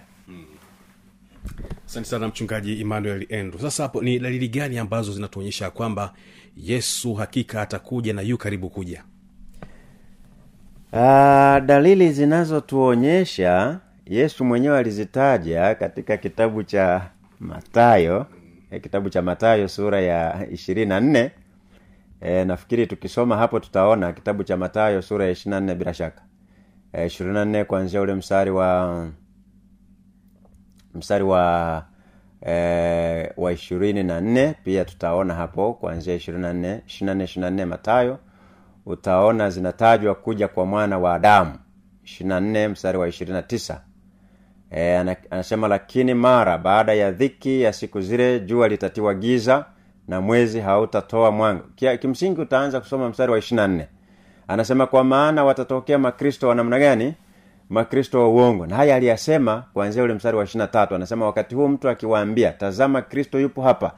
asante 1.86 2.06
sana 2.08 2.28
mchungaji 2.28 2.80
emmanuel 2.80 3.22
andrew. 3.40 3.60
Sasa 3.60 3.82
hapo 3.82 4.02
ni 4.02 4.18
dalili 4.18 4.48
gani 4.48 4.78
ambazo 4.78 5.12
zinatuonyesha 5.12 5.70
kwamba 5.70 6.12
yesu 6.56 7.14
hakika 7.14 7.62
atakuja 7.62 8.12
na 8.12 8.22
yu 8.22 8.38
karibu 8.38 8.70
kuja? 8.70 9.04
Uh, 10.92 10.98
dalili 11.66 12.12
zinazotuonyesha 12.12 13.80
yesu 14.06 14.44
mwenyewe 14.44 14.78
alizitaja 14.78 15.74
katika 15.74 16.16
kitabu 16.16 16.62
cha 16.62 17.10
matayo 17.40 18.26
eh, 18.70 18.82
kitabu 18.82 19.10
cha 19.10 19.22
matayo 19.22 19.68
sura 19.68 20.00
ya 20.00 20.46
ishirini 20.50 20.86
na 20.88 21.00
nne. 21.00 21.30
E, 22.20 22.44
nafikiri 22.44 22.86
tukisoma 22.86 23.36
hapo 23.36 23.60
tutaona 23.60 24.12
kitabu 24.12 24.44
cha 24.44 24.56
matayo 24.56 25.02
sura 25.02 25.24
ya 25.24 25.30
ishiri 25.30 25.50
na 25.50 25.60
nne 25.60 25.74
bila 25.74 25.94
shaka. 25.94 26.22
Ishirini 27.06 27.34
na 27.34 27.44
nne 27.44 27.64
kuanzia 27.64 28.00
ule 28.00 28.14
mstari 28.14 28.50
wa 28.50 29.08
mstari 30.96 31.24
wa 31.24 31.84
e, 32.46 33.32
wa 33.36 33.52
ishirini 33.52 34.02
na 34.02 34.20
nne 34.20 34.54
pia 34.64 34.84
tutaona 34.84 35.34
hapo 35.34 35.72
kuanzia 35.74 36.14
ishirini 36.14 36.42
na 37.36 37.50
nne 37.50 37.64
matayo 37.64 38.18
utaona 38.86 39.50
zinatajwa 39.50 40.14
kuja 40.14 40.48
kwa 40.48 40.66
mwana 40.66 40.98
wa 40.98 41.14
adamu. 41.14 41.52
Ishiri 42.04 42.28
na 42.28 42.40
nne 42.40 42.68
mstari 42.68 42.98
wa 42.98 43.08
ishirini 43.08 43.36
na 43.36 43.42
tisa. 43.42 43.80
E, 44.70 44.96
anasema 45.30 45.68
lakini 45.68 46.14
mara 46.14 46.58
baada 46.58 46.92
ya 46.94 47.10
dhiki 47.12 47.62
ya 47.62 47.72
siku 47.72 48.00
zile 48.00 48.40
jua 48.40 48.68
litatiwa 48.68 49.14
giza 49.14 49.64
na 50.08 50.20
mwezi 50.20 50.60
hautatoa 50.60 51.30
mwanga. 51.30 51.62
Kimsingi 52.00 52.40
utaanza 52.40 52.80
kusoma 52.80 53.08
mstari 53.08 53.32
wa 53.32 53.38
ishirina 53.38 53.68
nne. 53.68 53.88
Anasema 54.48 54.86
kwa 54.86 55.04
maana 55.04 55.44
watatokea 55.44 55.98
makristo 55.98 56.48
wa 56.48 56.54
namna 56.54 56.78
gani 56.78 57.14
makristo 57.68 58.20
wa 58.20 58.28
uongo. 58.28 58.66
Na 58.66 58.76
haya 58.76 58.96
aliyasema 58.96 59.64
kuanzia 59.72 60.02
ule 60.02 60.14
mstari 60.14 60.36
wa 60.36 60.44
ishirina 60.44 60.66
tatu 60.66 60.94
anasema 60.94 61.26
wakati 61.26 61.54
huu 61.54 61.68
mtu 61.68 61.88
akiwaambia 61.88 62.52
tazama 62.52 63.02
kristo 63.02 63.40
yupo 63.40 63.62
hapa 63.62 63.92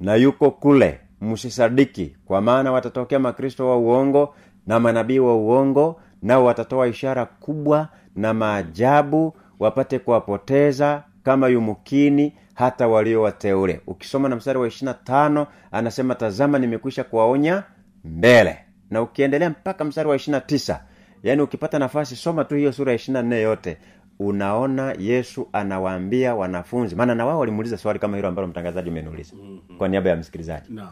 na 0.00 0.14
yuko 0.14 0.50
kule 0.50 1.00
msisadiki 1.20 2.16
kwa 2.24 2.40
maana 2.40 2.72
watatokea 2.72 3.18
makristo 3.18 3.68
wa 3.68 3.76
uongo 3.78 4.34
na 4.66 4.80
manabii 4.80 5.18
wa 5.18 5.36
uongo 5.36 6.00
nao 6.22 6.44
watatoa 6.44 6.88
ishara 6.88 7.26
kubwa 7.26 7.88
na 8.16 8.34
maajabu 8.34 9.36
wapate 9.58 9.98
kuwapoteza 9.98 11.02
kama 11.22 11.48
yumukini 11.48 12.34
hata 12.54 12.88
walio 12.88 13.22
wateule. 13.22 13.80
Ukisoma 13.86 14.28
na 14.28 14.36
mstari 14.36 14.58
wa 14.58 14.68
ishirina 14.68 14.94
tano 14.94 15.46
anasema 15.72 16.14
tazama 16.14 16.58
nimekwisha 16.58 17.04
kuwaonya 17.04 17.62
mbele. 18.04 18.58
Na 18.90 19.02
ukiendelea 19.02 19.50
mpaka 19.50 19.84
mstari 19.84 20.08
wa 20.08 20.16
ishirina 20.16 20.40
tisa 20.40 20.84
yaani 21.22 21.42
ukipata 21.42 21.78
nafasi 21.78 22.16
soma 22.16 22.44
tu 22.44 22.54
hiyo 22.54 22.72
sura 22.72 22.92
ya 22.92 22.96
ishirina 22.96 23.22
nne 23.22 23.40
yote. 23.40 23.76
Unaona 24.18 24.94
yesu 24.98 25.48
anawaambia 25.52 26.34
wanafunzi. 26.34 26.94
Maana 26.96 27.14
na 27.14 27.26
wao 27.26 27.38
walimuuliza 27.38 27.76
swali 27.78 27.98
kama 27.98 28.16
hilo 28.16 28.28
ambalo 28.28 28.48
mtangazaji 28.48 28.90
umeniuliza 28.90 29.32
mm-hmm. 29.36 29.78
kwa 29.78 29.88
niaba 29.88 30.10
ya 30.10 30.16
msikilizaji. 30.16 30.72
No. 30.72 30.88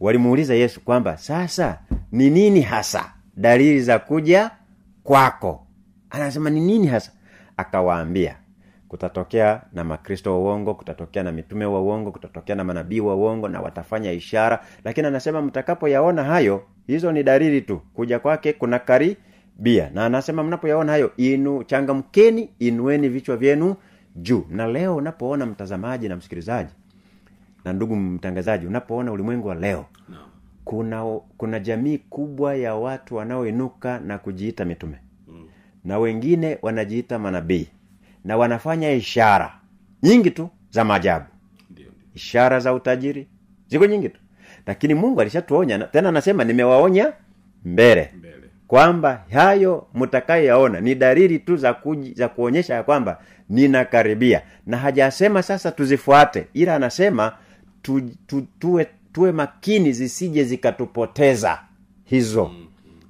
walimuuliza 0.00 0.54
yesu 0.54 0.80
kwamba 0.80 1.16
sasa 1.16 1.78
ni 2.12 2.30
nini 2.30 2.60
hasa 2.60 3.12
dalili 3.36 3.80
za 3.80 3.98
kuja 3.98 4.50
kwako? 5.02 5.66
Anasema 6.10 6.50
ni 6.50 6.60
nini 6.60 6.86
hasa? 6.86 7.12
Akawaambia 7.56 8.36
kutatokea 8.88 9.62
na 9.72 9.84
makristo 9.84 10.32
wa 10.32 10.38
uongo 10.38 10.74
kutatokea 10.74 11.22
na 11.22 11.32
mitume 11.32 11.64
wa 11.64 11.80
uongo 11.82 12.12
kutatokea 12.12 12.54
na 12.54 12.64
manabii 12.64 13.00
wa 13.00 13.14
uongo 13.14 13.48
na 13.48 13.60
watafanya 13.60 14.12
ishara. 14.12 14.64
Lakini 14.84 15.06
anasema 15.06 15.42
mtakapoyaona 15.42 16.24
hayo 16.24 16.62
hizo 16.86 17.12
ni 17.12 17.22
dalili 17.22 17.60
tu. 17.60 17.80
Kuja 17.94 18.18
kwake 18.18 18.52
kuna 18.52 18.78
karibia 19.56 19.90
na 19.94 20.06
anasema 20.06 20.42
mnapoyaona 20.44 20.92
hayo 20.92 21.12
inu 21.16 21.64
changamkeni 21.64 22.50
inueni 22.58 23.08
vichwa 23.08 23.36
vyenu 23.36 23.76
juu. 24.16 24.44
Na 24.50 24.66
leo 24.66 24.96
unapoona 24.96 25.46
mtazamaji 25.46 26.08
na 26.08 26.16
msikilizaji 26.16 26.72
na 27.64 27.72
ndugu 27.72 27.96
mtangazaji 27.96 28.66
unapoona 28.66 29.12
ulimwengu 29.12 29.48
wa 29.48 29.54
leo 29.54 29.86
kuna 30.64 31.04
kuna 31.38 31.60
jamii 31.60 31.98
kubwa 31.98 32.54
ya 32.56 32.74
watu 32.74 33.16
wanaoinuka 33.16 34.00
na 34.00 34.18
kujiita 34.18 34.64
mitume. 34.64 34.96
Mm. 35.28 35.46
na 35.84 35.98
wengine 35.98 36.58
wanajiita 36.62 37.18
manabii. 37.18 37.68
Na 38.24 38.36
wanafanya 38.36 38.92
ishara 38.92 39.60
nyingi 40.02 40.30
tu 40.30 40.50
za 40.70 40.84
maajabu. 40.84 41.24
Ishara 42.14 42.60
za 42.60 42.74
utajiri 42.74 43.28
ziko 43.68 43.86
nyingi 43.86 44.08
tu. 44.08 44.20
Lakini 44.66 44.94
mungu 44.94 45.20
alishatuonya 45.20 45.78
na- 45.78 45.86
tena 45.86 46.08
anasema 46.08 46.44
nimewaonya 46.44 47.12
mbele 47.64 48.10
kwamba 48.74 49.24
hayo 49.32 49.86
mtakayoyaona 49.94 50.80
ni 50.80 50.94
dalili 50.94 51.38
tu 51.38 51.56
za, 51.56 51.74
kuji, 51.74 52.14
za 52.14 52.28
kuonyesha 52.28 52.74
ya 52.74 52.82
kwamba 52.82 53.20
ninakaribia. 53.48 54.42
Na 54.66 54.76
hajasema 54.76 55.42
sasa 55.42 55.70
tuzifuate 55.72 56.46
ila 56.54 56.74
anasema 56.74 57.32
tu, 57.82 58.00
tu, 58.26 58.46
tuwe, 58.58 58.86
tuwe 59.12 59.32
makini 59.32 59.92
zisije 59.92 60.44
zikatupoteza 60.44 61.58
hizo. 62.04 62.50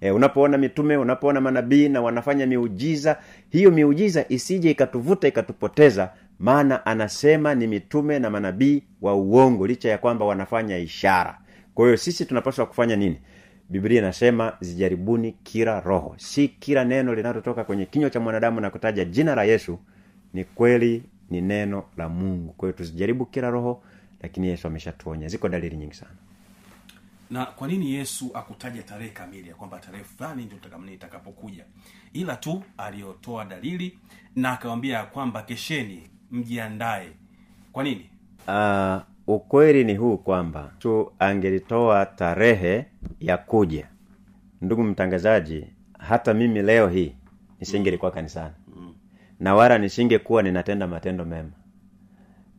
E, 0.01 0.11
unapoona 0.11 0.59
mitume 0.59 0.97
unapoona 0.97 1.41
manabii 1.41 1.89
na 1.89 2.01
wanafanya 2.01 2.47
miujiza 2.47 3.17
hiyo 3.51 3.71
miujiza 3.71 4.25
isije 4.29 4.71
ikatuvuta 4.71 5.29
ikatupoteza 5.29 6.11
maana 6.39 6.87
anasema 6.87 7.55
ni 7.55 7.67
mitume 7.67 8.19
na 8.19 8.31
manabii 8.31 8.83
wa 9.03 9.15
uongo 9.15 9.67
licha 9.67 9.89
ya 9.91 9.99
kwamba 9.99 10.25
wanafanya 10.25 10.79
ishara. 10.79 11.39
Kwa 11.75 11.85
hiyo 11.85 11.97
sisi 11.97 12.25
tunapaswa 12.25 12.67
kufanya 12.67 12.97
nini 12.97 13.21
biblia 13.75 13.99
inasema 13.99 14.57
zijaribuni 14.61 15.33
kila 15.33 15.81
roho. 15.81 16.15
Si 16.19 16.49
kila 16.49 16.85
neno 16.85 17.15
linalotoka 17.15 17.65
kwenye 17.65 17.87
kinywa 17.87 18.11
cha 18.11 18.21
mwanadamu 18.21 18.61
na 18.61 18.71
kutaja 18.71 19.05
jina 19.05 19.35
la 19.35 19.45
yesu 19.45 19.79
ni 20.35 20.45
kweli 20.45 21.03
ni 21.31 21.41
neno 21.41 21.85
la 21.97 22.09
mungu. 22.09 22.53
Kwa 22.53 22.69
hiyo 22.69 22.77
tuzijaribu 22.79 23.27
kila 23.27 23.51
roho 23.51 23.83
lakini 24.23 24.47
yesu 24.49 24.67
ameshatuonya. 24.67 25.29
Ziko 25.29 25.49
dalili 25.49 25.77
nyingi 25.77 25.95
sana. 25.95 26.11
Na 27.31 27.47
kwa 27.47 27.69
nini 27.69 27.95
yesu 27.95 28.31
akutaja 28.35 28.83
tarehe 28.83 29.11
kamili 29.11 29.49
ya 29.49 29.55
kwamba 29.55 29.79
tarehe 29.79 30.05
fulani 30.05 30.45
ndio 30.45 30.59
itakapokuja 30.95 31.65
ila 32.13 32.37
tu 32.37 32.63
aliyotoa 32.77 33.45
dalili 33.45 33.99
na 34.37 34.53
akawambia 34.53 34.97
ya 34.97 35.05
kwamba 35.05 35.43
kesheni 35.43 36.11
mjiandae. 36.31 37.09
Kwa 37.73 37.85
nini? 37.85 38.11
Uh, 38.49 39.14
ukweli 39.27 39.85
ni 39.85 39.95
huu 39.95 40.17
kwamba 40.17 40.71
mtu 40.77 41.13
angelitoa 41.19 42.07
tarehe 42.07 42.85
ya 43.21 43.37
kuja. 43.37 43.87
Ndugu 44.63 44.83
mtangazaji 44.83 45.67
hata 45.99 46.35
mimi 46.35 46.63
leo 46.63 46.89
hii 46.89 47.15
nisingelikuwa 47.61 48.11
kanisani. 48.11 48.55
Na 49.41 49.55
wala 49.55 49.79
nisingekuwa 49.79 50.43
ninatenda 50.43 50.87
matendo 50.87 51.25
mema. 51.25 51.51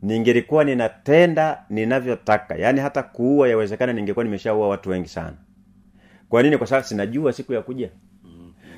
Ningelikuwa 0.02 0.64
ninatenda 0.64 1.64
ninavyotaka. 1.70 2.56
Yaani 2.56 2.80
hata 2.80 3.04
kuua 3.04 3.48
yawezekana 3.50 3.94
ningekuwa 3.94 4.26
nimeshaua 4.26 4.68
watu 4.68 4.90
wengi 4.90 5.08
sana. 5.10 5.38
Kwa 6.30 6.44
nini? 6.44 6.58
Kwa 6.58 6.68
sababu 6.68 6.88
sinajua 6.88 7.34
siku 7.34 7.54
ya 7.54 7.62
kuja. 7.62 7.90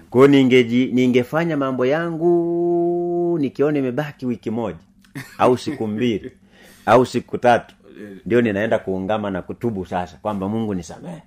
Kwa 0.10 0.28
ningeji 0.28 0.86
ningefanya 0.86 1.58
mambo 1.58 1.86
yangu 1.86 3.38
nikiona 3.41 3.80
imebaki 3.80 4.26
wiki 4.26 4.50
moja. 4.52 4.78
Au 5.38 5.58
siku 5.58 5.88
mbili. 5.88 6.32
Au 6.86 7.06
siku 7.06 7.38
tatu 7.38 7.76
ndio 8.25 8.41
ninaenda 8.41 8.79
kuungama 8.79 9.31
na 9.31 9.41
kutubu 9.41 9.86
sasa 9.86 10.17
kwamba 10.21 10.49
mungu 10.49 10.73
nisamehe. 10.73 11.21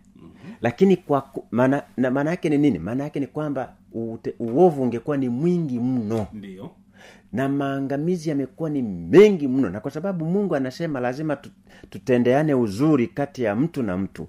Lakini 0.61 0.97
kwa 0.97 1.29
maana 1.51 1.83
maana 1.97 2.31
yake 2.31 2.49
ni 2.49 2.59
nini? 2.59 2.79
Maana 2.79 3.05
yake 3.05 3.21
ni 3.21 3.27
kwamba 3.27 3.73
ute, 3.93 4.35
uovu 4.39 4.83
ungekuwa 4.83 5.17
ni 5.17 5.29
mwingi 5.29 5.79
mno. 5.81 6.27
Ndiyo 6.33 6.71
na 7.33 7.49
maangamizi 7.49 8.29
yamekuwa 8.31 8.71
ni 8.71 8.83
mengi 8.83 9.49
mno. 9.49 9.71
Na 9.71 9.81
kwa 9.81 9.91
sababu 9.91 10.25
mungu 10.25 10.55
anasema 10.57 11.01
lazima 11.01 11.37
tutendeane 11.91 12.55
uzuri 12.55 13.07
kati 13.07 13.43
ya 13.43 13.57
mtu 13.57 13.83
na 13.83 13.97
mtu. 13.97 14.27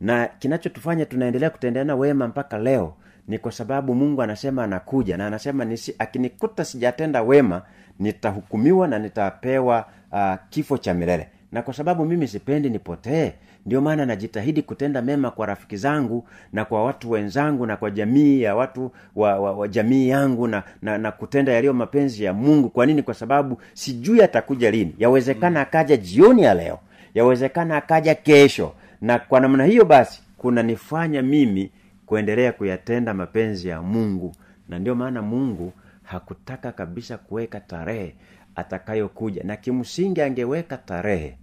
Na 0.00 0.26
kinachotufanya 0.38 1.06
tunaendelea 1.06 1.50
kutendeana 1.50 1.94
wema 1.96 2.28
mpaka 2.28 2.58
leo 2.58 2.94
ni 3.28 3.38
kwa 3.38 3.52
sababu 3.52 3.94
mungu 3.94 4.22
anasema 4.22 4.64
anakuja 4.64 5.16
na 5.16 5.26
anasema 5.26 5.64
nisi, 5.64 5.94
akinikuta 5.98 6.64
sijatenda 6.64 7.22
wema 7.22 7.62
nitahukumiwa 7.98 8.88
na 8.88 8.98
nitapewa 8.98 9.86
uh, 10.12 10.34
kifo 10.50 10.78
cha 10.78 10.94
milele 10.94 11.28
na 11.54 11.62
kwa 11.62 11.74
sababu 11.74 12.04
mimi 12.04 12.28
sipendi 12.28 12.70
nipotee 12.70 13.32
ndio 13.66 13.80
maana 13.80 14.06
najitahidi 14.06 14.62
kutenda 14.62 15.02
mema 15.02 15.30
kwa 15.30 15.46
rafiki 15.46 15.76
zangu 15.76 16.28
na 16.52 16.64
kwa 16.64 16.84
watu 16.84 17.10
wenzangu 17.10 17.66
na 17.66 17.76
kwa 17.76 17.90
jamii 17.90 18.42
ya 18.42 18.56
watu 18.56 18.92
wa, 19.16 19.38
wa, 19.38 19.52
wa 19.52 19.68
jamii 19.68 20.08
yangu 20.08 20.48
na, 20.48 20.62
na, 20.82 20.98
na 20.98 21.12
kutenda 21.12 21.52
yaliyo 21.52 21.72
mapenzi 21.72 22.24
ya 22.24 22.32
mungu. 22.32 22.68
Kwa 22.68 22.86
nini? 22.86 23.02
Kwa 23.02 23.14
sababu 23.14 23.60
sijui 23.74 24.22
atakuja 24.22 24.70
lini. 24.70 24.94
Yawezekana 24.98 25.60
akaja 25.60 25.96
jioni 25.96 26.42
ya 26.42 26.54
leo. 26.54 26.78
Yawezekana 27.14 27.76
akaja 27.76 28.14
kesho. 28.14 28.72
Na 29.00 29.18
kwa 29.18 29.40
namna 29.40 29.64
hiyo 29.64 29.84
basi 29.84 30.22
kunanifanya 30.38 31.22
mimi 31.22 31.70
kuendelea 32.06 32.52
kuyatenda 32.52 33.14
mapenzi 33.14 33.68
ya 33.68 33.82
mungu. 33.82 34.32
Na 34.68 34.78
ndio 34.78 34.94
maana 34.94 35.22
mungu 35.22 35.72
hakutaka 36.02 36.72
kabisa 36.72 37.18
kuweka 37.18 37.60
tarehe 37.60 38.14
atakayokuja. 38.56 39.42
Na 39.44 39.56
kimsingi 39.56 40.22
angeweka 40.22 40.76
tarehe 40.76 41.36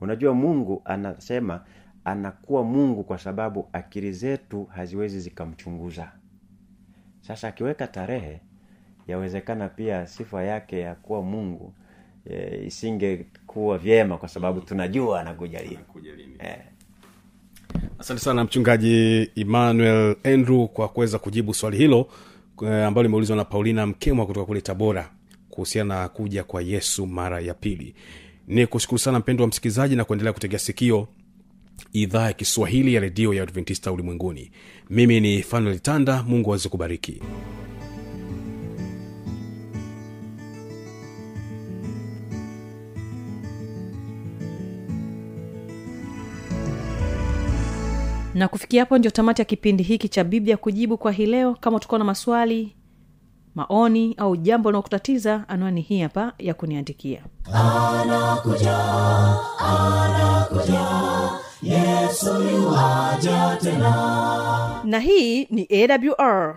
unajua 0.00 0.34
mungu 0.34 0.82
anasema 0.84 1.60
anakuwa 2.04 2.64
mungu 2.64 3.04
kwa 3.04 3.18
sababu 3.18 3.68
akili 3.72 4.12
zetu 4.12 4.64
haziwezi 4.64 5.20
zikamchunguza. 5.20 6.12
Sasa 7.20 7.48
akiweka 7.48 7.86
tarehe 7.86 8.40
yawezekana 9.06 9.68
pia 9.68 10.06
sifa 10.06 10.42
yake 10.42 10.80
ya 10.80 10.94
kuwa 10.94 11.22
mungu 11.22 11.72
e, 12.30 12.62
isingekuwa 12.66 13.78
vyema 13.78 14.18
kwa 14.18 14.28
sababu 14.28 14.60
tunajua 14.60 15.20
anakuja 15.20 15.62
lini. 15.62 15.78
Eh. 16.38 16.58
asante 17.98 18.20
sana 18.20 18.44
mchungaji 18.44 19.30
emmanuel 19.36 20.16
andrew 20.24 20.66
kwa 20.66 20.88
kuweza 20.88 21.18
kujibu 21.18 21.54
swali 21.54 21.76
hilo 21.76 22.08
eh, 22.62 22.86
ambalo 22.86 23.02
limeulizwa 23.02 23.36
na 23.36 23.44
paulina 23.44 23.86
mkemwa 23.86 24.26
kutoka 24.26 24.46
kule 24.46 24.60
tabora 24.60 25.10
kuhusiana 25.50 26.00
na 26.02 26.08
kuja 26.08 26.44
kwa 26.44 26.62
yesu 26.62 27.06
mara 27.06 27.40
ya 27.40 27.54
pili 27.54 27.94
ni 28.48 28.66
kushukuru 28.66 28.98
sana 28.98 29.18
mpendo 29.18 29.42
wa 29.44 29.48
msikilizaji 29.48 29.96
na 29.96 30.04
kuendelea 30.04 30.32
kutegea 30.32 30.58
sikio 30.58 31.08
idhaa 31.92 32.26
ya 32.26 32.32
kiswahili 32.32 32.94
ya 32.94 33.00
redio 33.00 33.34
ya 33.34 33.42
adventista 33.42 33.92
ulimwenguni. 33.92 34.50
Mimi 34.90 35.20
ni 35.20 35.42
fanuel 35.42 35.78
tanda 35.78 36.22
mungu 36.22 36.50
aweze 36.50 36.68
kubariki. 36.68 37.22
Na 48.34 48.48
kufikia 48.48 48.82
hapo 48.82 48.98
ndio 48.98 49.10
tamati 49.10 49.40
ya 49.40 49.44
kipindi 49.44 49.82
hiki 49.82 50.08
cha 50.08 50.24
biblia 50.24 50.56
kujibu 50.56 50.98
kwa 50.98 51.12
hii 51.12 51.26
leo. 51.26 51.54
Kama 51.60 51.80
tukuwa 51.80 51.98
na 51.98 52.04
maswali 52.04 52.72
maoni 53.58 54.14
au 54.18 54.36
jambo 54.36 54.70
linaokutatiza 54.70 55.44
anwani 55.48 55.80
hii 55.80 56.00
hapa 56.00 56.32
ya 56.38 56.54
kuniandikia. 56.54 57.22
Anakuja 57.52 58.78
anakuja 59.58 60.86
yesu 61.62 62.30
tena. 63.62 63.94
Na 64.84 64.98
hii 65.00 65.44
ni 65.44 65.68
awr 65.70 66.56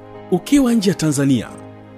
ukiwa 0.31 0.73
nje 0.73 0.89
ya 0.89 0.95
tanzania 0.95 1.49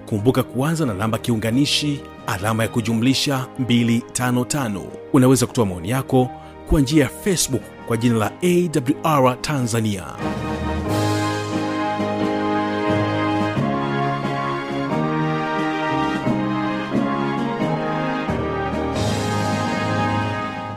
kumbuka 0.05 0.43
kuanza 0.43 0.85
na 0.85 0.93
namba 0.93 1.17
kiunganishi 1.17 2.01
alama 2.27 2.63
ya 2.63 2.69
kujumlisha 2.69 3.47
255 3.59 4.81
unaweza 5.13 5.45
kutoa 5.45 5.65
maoni 5.65 5.89
yako 5.89 6.29
kwa 6.69 6.81
njia 6.81 7.03
ya 7.03 7.09
facebook 7.09 7.61
kwa 7.87 7.97
jina 7.97 8.15
la 8.17 8.31
awr 9.03 9.41
tanzania. 9.41 10.03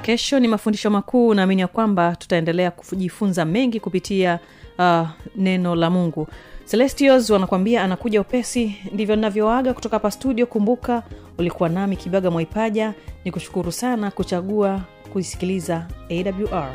Kesho 0.03 0.41
ni 0.41 0.49
mafundisho 0.49 0.91
makuu 0.91 1.35
naamini 1.35 1.61
ya 1.61 1.67
kwamba 1.69 2.17
tutaendelea 2.17 2.71
kujifunza 2.71 3.45
mengi 3.45 3.81
kupitia 3.81 4.39
uh, 4.79 5.09
neno 5.37 5.75
la 5.75 5.91
mungu 5.91 6.29
celestios 6.71 7.31
wanakuambia 7.31 7.83
anakuja 7.83 8.21
upesi 8.21 8.77
ndivyo 8.93 9.17
ninavyoaga 9.17 9.75
kutoka 9.75 9.97
hapa 9.97 10.11
studio. 10.11 10.47
Kumbuka 10.47 11.03
ulikuwa 11.39 11.69
nami 11.69 11.97
kibaga 11.97 12.31
mwaipaja 12.31 12.95
ni 13.25 13.33
kushukuru 13.33 13.73
sana 13.73 14.11
kuchagua 14.11 14.81
kuisikiliza 15.13 15.87
awr 16.11 16.75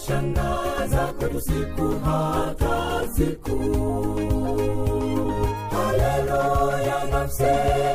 yashangaza 0.00 1.12
kwetu 1.18 1.40
siku 1.40 1.94
hata 2.04 3.08
siku. 3.16 3.58
Haleluya 5.70 7.04
nafse 7.10 7.44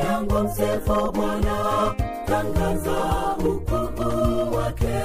yangu 0.06 0.38
msefo 0.38 1.12
bwana 1.12 1.94
tangaza 2.26 2.96
ukuu 3.38 4.56
wake. 4.56 4.98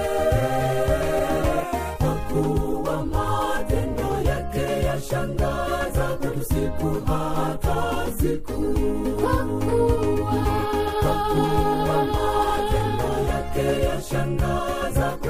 Kwa 2.83 3.05
matendo 3.05 4.29
yake 4.29 4.85
yashangaza 4.85 6.17
kwetu 6.19 6.43
siku 6.45 7.01
hata 7.05 8.05
siku. 8.21 8.61
Kwa 9.21 9.51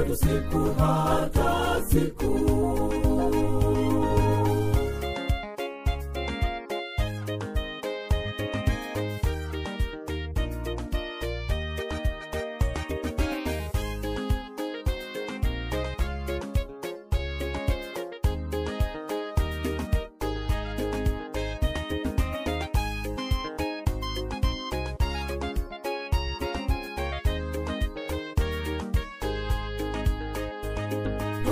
kwetu 0.02 0.16
siku 0.16 0.58
hata 0.78 1.82
siku 1.90 2.38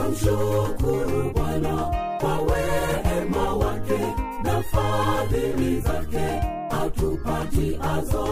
Twamshukuru 0.01 1.31
Bwana 1.35 1.77
kwa 2.21 2.39
wema 2.41 3.55
wake 3.55 3.99
na 4.45 4.63
fadhili 4.63 5.81
zake, 5.81 6.41
atupatiazo. 6.85 8.29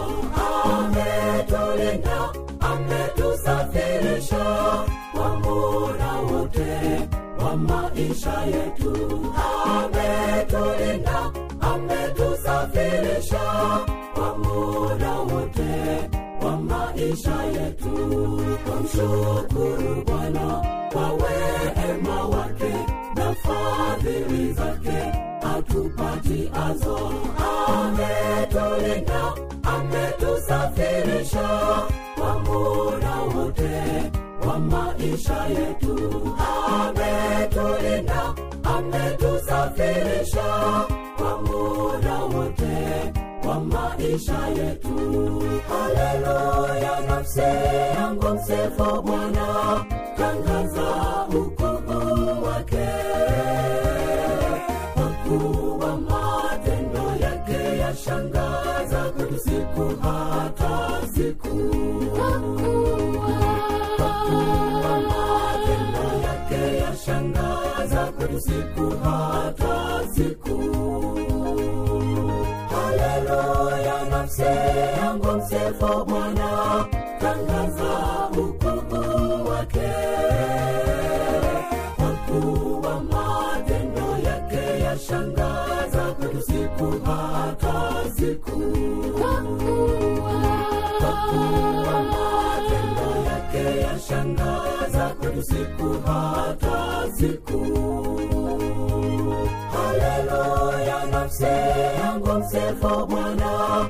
Ametulinda, 0.73 2.29
ametusafirisha 2.59 4.45
kwa 5.11 5.35
muda 5.35 6.13
wote 6.13 7.07
wa 7.45 7.55
maisha 7.57 8.41
yetu. 8.45 9.19
Ametulinda, 9.65 11.31
ametusafirisha 11.61 13.39
maisha 17.09 17.43
yetu. 17.43 17.93
Twamshukuru 18.65 20.03
Bwana 20.05 20.61
kwa 20.93 21.13
wema 21.13 22.23
wake 22.25 22.73
na 23.15 23.35
fadhili 23.35 24.53
zake, 24.53 25.11
atupatiazo. 25.57 27.11
Ametulinda, 27.67 29.33
ametusafirisha 29.63 31.49
kwa 32.19 32.39
muda 32.39 33.15
wote 33.21 34.11
wa 34.47 34.59
maisha 34.59 35.45
yetu. 35.45 35.95
Ametulinda, 36.67 38.33
ametusafirisha 38.63 40.45
maisha 44.09 44.47
yetu. 44.47 44.89
Haleluya 45.69 46.99
nafse 47.07 47.41
yangu 47.95 48.29
msefo 48.29 49.01
bwana. 49.01 49.85
Tangaza 50.17 51.27
ukuu 51.27 52.43
wake. 52.43 52.87
Wakuwa 54.95 55.97
matendo 55.97 57.25
yake 57.25 57.77
yashangaza 57.77 59.03
kwetu 59.17 59.37
siku 59.39 60.01
hata 60.01 61.07
siku. 61.13 61.59
Siku 68.39 68.93
hata 69.03 70.07
siku 70.15 71.18
yangu 74.37 75.31
msifu 75.31 76.05
bwana 76.05 76.85
tangaza 77.19 78.29
ukuu 78.37 79.49
wake. 79.49 79.89
Kwa 82.81 83.01
matendo 83.03 84.17
yake 84.29 84.83
yashangaza 84.83 86.13
kwetu 86.19 86.41
siku 86.41 86.91
hata 87.05 87.93
siku. 88.15 88.59
Kwa 89.19 89.41
matendo 92.03 93.09
yake 93.29 93.79
yashangaza 93.81 95.09
kwetu 95.19 95.43
siku 95.43 95.95
hata 96.05 97.05
siku. 97.17 97.59
Haleluya 99.73 101.05
nafsi 101.11 101.43
yangu 101.99 102.33
msifu 102.33 103.05
bwana 103.05 103.88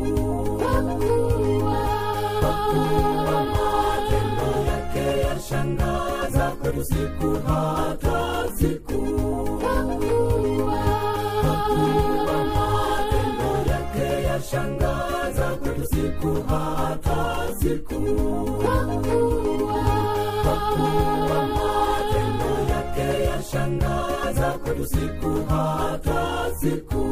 Kwa 2.41 3.45
matendo 3.45 4.51
yake 4.71 5.21
yashangaza 5.21 6.51
kwetu 6.61 6.85
siku 6.85 7.31
hata 7.47 8.49
siku. 8.59 8.99
Kwa 12.27 12.45
matendo 12.55 13.51
yake 13.73 14.23
yashangaza 14.27 15.47
kwetu 15.63 15.87
siku 15.87 16.43
hata 16.49 17.55
siku 17.61 18.01
yake 24.29 24.39
yashangaza 24.39 24.59
kwetu 24.59 24.87
siku 24.87 25.45
hata 25.49 26.51
siku 26.61 27.05